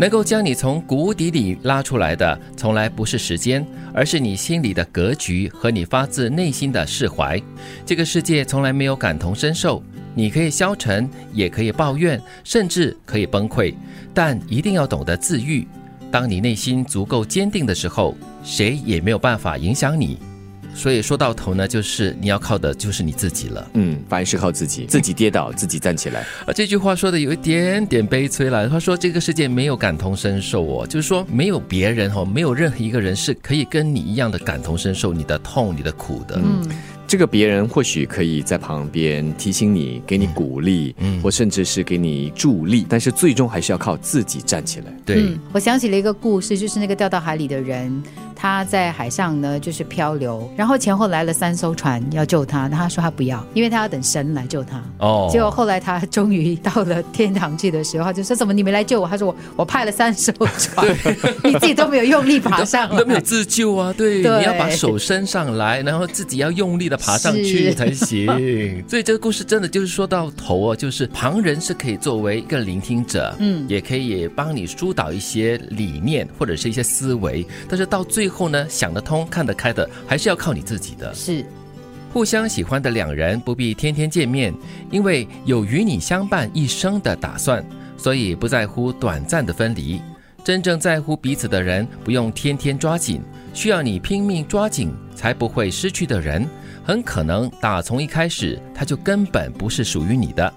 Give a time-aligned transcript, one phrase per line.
[0.00, 7.38] 能够将你从谷底里拉出来的，从来不是时间，而是你心里的格局和你发自内心的释怀。
[7.84, 9.82] 这个世界从来没有感同身受，
[10.14, 13.74] 你可以消沉，也可以抱怨，甚至可以崩溃，
[14.14, 15.68] 但一定要懂得自愈。
[16.10, 20.18] 当你内心足够坚定的时候，谁也没有办法影响你。
[20.74, 23.70] 所以说到头呢，就是你要靠的就是你自己了。
[23.74, 26.20] 嗯，凡事靠自己，自己跌倒自己站起来。
[26.46, 28.68] 啊，这句话说的有一点点悲催了。
[28.68, 36.40] 他说这个世界没有感同身受哦，就是说没有别人哦，没有任何一个人是可以跟你一样的感同身受你的痛、你的苦的。
[36.42, 36.66] 嗯，
[37.06, 44.86] 这个别人或许可以在旁边提醒你，给你鼓励，嗯，或甚至是给你助力，但是最终还是要靠自己站起来。
[45.04, 48.02] 对，我想起了一个故事，就是那个掉到海里的人。
[48.40, 54.82] 他在海上呢，就是漂流，然后前后来了三艘船要救他，他说他不要，因为他要等神来救他。
[54.98, 60.86] 哦，结果后来他终于到了天堂去的时候，他就说：“怎么你没来救我？”他说：“我我派了三艘船，
[61.44, 63.92] 你自己都没有用力爬上，都没有自救啊！
[63.92, 68.26] 对，你要把手伸上来，然后自己要用力的爬上去才行。
[68.88, 81.12] 所以这个故事真的就是说到头啊，就是旁人是可以作为一个聆听者，嗯，也可以帮你疏导一些理念或者是一些思维，但是到最后呢，想得通、看得开的，还是要靠你自己的。
[81.12, 81.44] 是，
[82.12, 84.54] 互相喜欢的两人不必天天见面，
[84.90, 87.62] 因为有与你相伴一生的打算，
[87.98, 90.00] 所以不在乎短暂的分离。
[90.42, 93.20] 真正在乎彼此的人，不用天天抓紧，
[93.52, 96.48] 需要你拼命抓紧才不会失去的人，
[96.82, 100.52] 很可能打从一开始他就根本不是属于你的。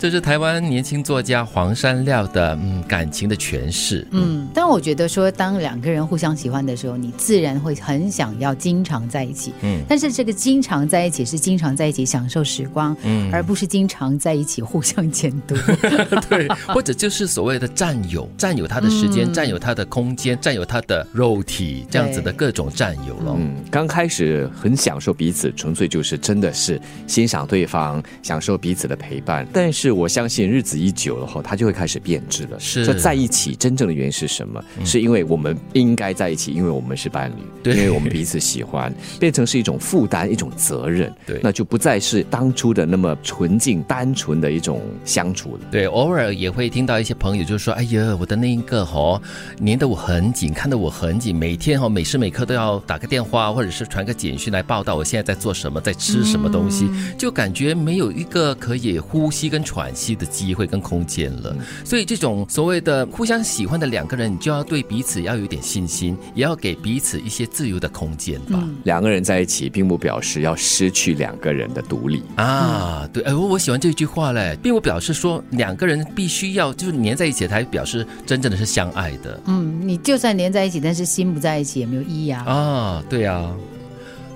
[0.00, 4.06] 这是台湾年轻作家黄山料的嗯感情的诠释。
[4.12, 9.52] 嗯，但我觉得说，当两个人互相喜欢的时候，你自然会很想要经常在一起。
[9.60, 15.54] 嗯，但是这个经常在一起是经常在一起享受时光，嗯，而不是经常在一起互相监督。
[16.30, 23.36] 对，或者就是所谓的占有， 占有他的时间，占有他的空间，占有他的肉体，这样子的各种占有了。
[23.38, 29.89] 嗯，刚开始很享受彼此，纯粹就是真的是欣赏对方，享受彼此的陪伴，但是。
[29.90, 32.58] 我相信日子一久了后，它就会开始变质了。
[32.58, 34.62] 是，说在一起真正的原因是什么？
[34.84, 41.12] 是因为我们应该在一起，因为我们是伴侣，因为我们彼此喜欢， 变成是一种负担，一种责任。
[41.26, 45.60] 对，那就不再是当初的那么纯净、单纯的一种相处了。
[45.70, 49.20] 对，偶尔也会听到一些朋友就说：“哎呀，我的那一个哦，
[49.64, 68.62] 粘得我很紧，看得我很紧，每天哦，每时每刻都要打个电话或者是传个简讯来报道我现在在做什么，在吃什么东西，就感觉没有一个可以呼吸跟喘。”喘息的机会跟空间了，所以这种所谓的互相喜欢的两个人，你就要对彼此要有点信心，也要给彼此一些自由的空间吧。
[68.84, 73.08] 两个人在一起，并不表示要失去两个人的独立啊。
[73.10, 79.40] 对，哎，我我喜欢这句话嘞，并不表示说两个人必须要就是粘在一起才表示真正的是相爱的。
[79.46, 82.44] 嗯，你就算粘在一起，但是心不在一起也没有意义啊。
[82.44, 83.50] 啊，对啊。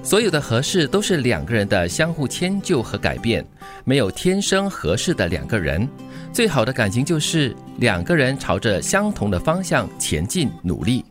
[0.05, 3.43] 所有的合适都是两个人的相互迁就和改变，
[3.85, 5.89] 没有天生合适的两个人。
[6.31, 11.03] 最好的感情就是两个人朝着相同的方向前进，努力。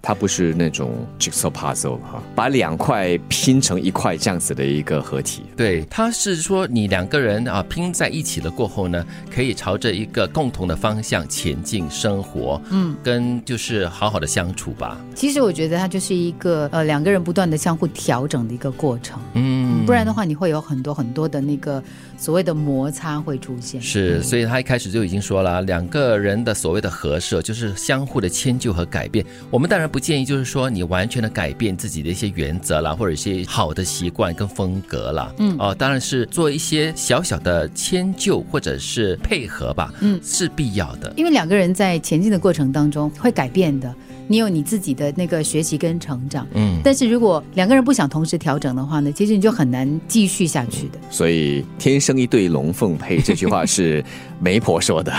[0.00, 5.42] 它不是那种 jigsaw puzzle 哈，把两块拼成一块这样子的一个合体。
[5.56, 14.96] 对，它是说你两个人啊拼在一起了过后呢，可以朝着一个共同的方向前进，生活，嗯，跟就是好好的相处吧。
[15.14, 21.82] 其实我觉得它就是一个呃两个人不断的相互调整的一个过程，嗯，不然的话你会有很多很多的那个
[22.16, 23.82] 所谓的摩擦会出现。
[23.82, 29.26] 是，所以他一开始就已经说了，两个人的所谓的合适就是相互的迁就和改变。
[29.50, 29.88] 我们当然。
[29.88, 35.32] 不建议就是说你完全的改变自己的一些原则啦，或者一些好的习惯跟风格啦。
[35.38, 39.90] 嗯，哦，当然是做一些小小的迁就或者是配合吧。
[40.00, 43.94] 嗯，是必要的，因为两个人在前进的过程当中会改变的。
[44.28, 50.98] 你有你自己的那个学习跟成长，嗯，但是如果两个人不想同时调整的话呢，其实你就很难继续下去的。
[51.10, 54.04] 所以“天生一对龙凤配”这句话是
[54.38, 55.12] 媒婆说的。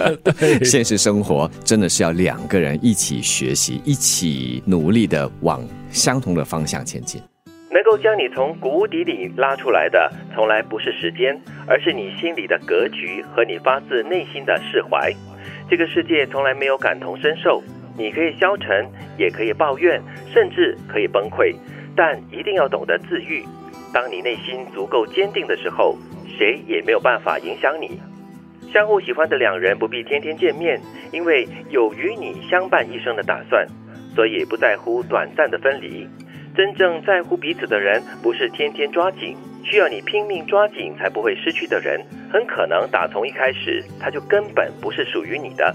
[0.64, 7.20] 现实生活真的是要两个人一起学习，一起努力的往相同的方向前进。
[7.70, 15.12] 能够将你从谷底里拉出来的，从来不是时间，而是你心里的格局和你发自内心的释怀。
[15.68, 17.62] 这个世界从来没有感同身受。
[17.96, 20.00] 你可以消沉，也可以抱怨，
[20.32, 21.54] 甚至可以崩溃，
[21.96, 23.42] 但一定要懂得自愈。
[23.92, 25.96] 当你内心足够坚定的时候，
[26.26, 27.98] 谁也没有办法影响你。
[28.72, 30.78] 相互喜欢的两人不必天天见面，
[31.12, 33.66] 因为有与你相伴一生的打算，
[34.14, 36.06] 所以不在乎短暂的分离。
[36.54, 45.74] 真正在乎彼此的人，不是天天抓紧，需要你拼命抓紧才不会失去的人，很可能打从一开始他就根本不是属于你的。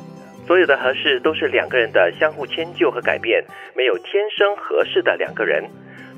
[0.52, 3.42] 所有的合适都是两个人的相互迁就和改变，
[3.74, 5.64] 没有天生合适的两个人。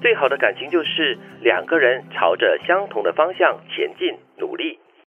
[0.01, 4.79] 最好的感情就是两个人朝着相同的方向前进，努力。